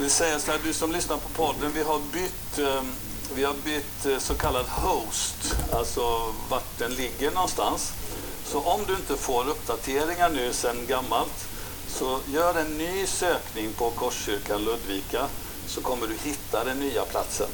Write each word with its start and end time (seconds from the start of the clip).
Vi 0.00 0.10
säger 0.10 0.38
så 0.38 0.50
här, 0.50 0.60
du 0.64 0.72
som 0.72 0.92
lyssnar 0.92 1.16
på 1.16 1.28
podden, 1.28 1.72
vi 1.74 1.82
har 1.82 2.00
bytt, 2.12 2.58
ehm, 2.58 2.92
vi 3.34 3.44
har 3.44 3.54
bytt 3.64 4.06
eh, 4.06 4.18
så 4.18 4.34
kallad 4.34 4.66
host, 4.66 5.54
alltså 5.72 6.34
vart 6.48 6.78
den 6.78 6.94
ligger 6.94 7.30
någonstans. 7.30 7.92
Så 8.44 8.60
om 8.60 8.80
du 8.86 8.92
inte 8.92 9.16
får 9.16 9.48
uppdateringar 9.48 10.30
nu 10.30 10.52
sen 10.52 10.86
gammalt, 10.86 11.48
så 11.88 12.18
gör 12.26 12.54
en 12.54 12.78
ny 12.78 13.06
sökning 13.06 13.72
på 13.72 13.90
Korskyrkan 13.90 14.64
Ludvika 14.64 15.26
så 15.66 15.80
kommer 15.80 16.06
du 16.06 16.14
hitta 16.22 16.64
den 16.64 16.78
nya 16.78 17.04
platsen. 17.04 17.48